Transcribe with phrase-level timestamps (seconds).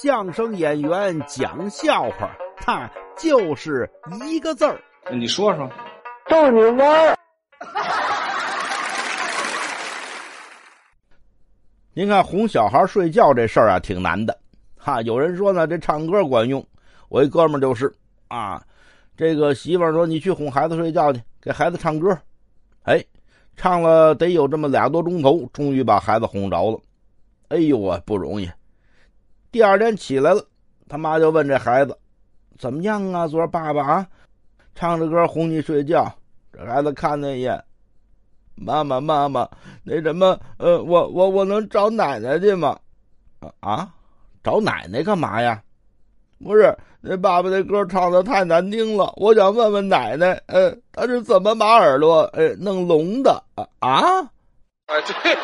[0.00, 3.90] 相声演员讲笑话，他就是
[4.30, 4.80] 一个字儿。
[5.10, 5.68] 你说说，
[6.28, 7.18] 逗你玩儿。
[11.92, 14.38] 您看哄小孩睡觉这事儿啊，挺难的。
[14.76, 16.64] 哈，有人说呢，这唱歌管用。
[17.08, 17.92] 我一哥们儿就是
[18.28, 18.62] 啊，
[19.16, 22.16] 这个媳妇儿说你去哄孩子睡觉去，给孩子唱歌。
[22.84, 23.04] 哎，
[23.56, 26.80] 唱了得有这么俩多钟头，终于把孩子哄着了。
[27.48, 28.48] 哎呦啊，不容易。
[29.58, 30.40] 第二天起来了，
[30.88, 31.98] 他妈就问这孩子
[32.60, 33.26] 怎么样啊？
[33.26, 34.06] 昨儿爸爸啊，
[34.72, 36.08] 唱着歌哄你睡觉。
[36.52, 37.60] 这孩子看了一眼。
[38.54, 39.48] 妈妈，妈妈，
[39.82, 42.78] 那什么，呃，我我我能找奶奶去吗？
[43.58, 43.92] 啊，
[44.44, 45.60] 找奶奶干嘛呀？
[46.38, 53.66] 不是，那爸爸那歌唱的太难听了，我想问问奶奶，呃，他是怎么把耳朵，呃，弄聋的啊？
[53.80, 54.20] 啊？
[54.20, 54.30] 啊，
[55.04, 55.36] 对。